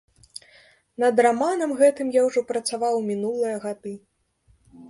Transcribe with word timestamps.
Над 1.03 1.21
раманам 1.25 1.75
гэтым 1.83 2.07
я 2.19 2.25
ўжо 2.31 2.39
працаваў 2.53 2.93
ў 2.97 3.03
мінулыя 3.11 3.55
гады. 3.67 3.93